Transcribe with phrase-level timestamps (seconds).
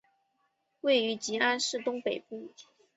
[0.79, 2.51] 位于吉安市东北部。